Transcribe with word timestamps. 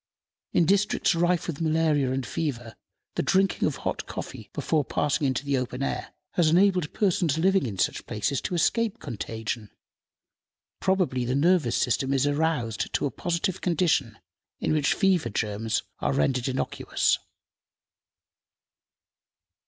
In 0.51 0.65
districts 0.65 1.13
rife 1.13 1.45
with 1.45 1.61
malaria 1.61 2.11
and 2.11 2.25
fever, 2.25 2.75
the 3.13 3.21
drinking 3.21 3.67
of 3.67 3.75
hot 3.75 4.07
coffee 4.07 4.49
before 4.51 4.83
passing 4.83 5.27
into 5.27 5.45
the 5.45 5.59
open 5.59 5.83
air 5.83 6.11
has 6.31 6.49
enabled 6.49 6.91
persons 6.91 7.37
living 7.37 7.67
in 7.67 7.77
such 7.77 8.07
places 8.07 8.41
to 8.41 8.55
escape 8.55 8.97
contagion. 8.97 9.69
Probably 10.79 11.23
the 11.23 11.35
nervous 11.35 11.75
system 11.77 12.13
is 12.13 12.25
aroused 12.25 12.91
to 12.95 13.05
a 13.05 13.11
positive 13.11 13.61
condition, 13.61 14.17
in 14.59 14.73
which 14.73 14.95
fever 14.95 15.29
germs 15.29 15.83
are 15.99 16.13
rendered 16.13 16.47
innocuous. 16.47 17.19